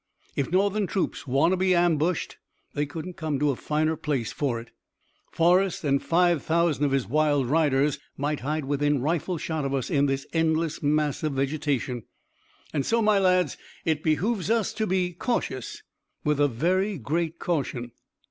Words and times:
If 0.35 0.51
Northern 0.51 0.87
troops 0.87 1.27
want 1.27 1.51
to 1.53 1.57
be 1.57 1.75
ambushed 1.75 2.37
they 2.73 2.87
couldn't 2.87 3.17
come 3.17 3.37
to 3.37 3.51
a 3.51 3.55
finer 3.55 3.95
place 3.95 4.31
for 4.31 4.59
it. 4.59 4.71
Forrest 5.31 5.83
and 5.83 6.01
five 6.01 6.41
thousand 6.41 6.85
of 6.85 6.91
his 6.91 7.05
wild 7.05 7.45
riders 7.45 7.99
might 8.17 8.39
hide 8.39 8.65
within 8.65 8.99
rifle 8.99 9.37
shot 9.37 9.63
of 9.63 9.75
us 9.75 9.91
in 9.91 10.07
this 10.07 10.25
endless 10.33 10.81
mass 10.81 11.21
of 11.21 11.33
vegetation. 11.33 12.01
And 12.73 12.83
so, 12.83 12.99
my 13.03 13.19
lads, 13.19 13.57
it 13.85 14.01
behooves 14.01 14.49
us 14.49 14.73
to 14.73 14.87
be 14.87 15.13
cautious 15.13 15.83
with 16.23 16.39
a 16.39 16.47
very 16.47 16.97
great 16.97 17.37
caution. 17.37 17.91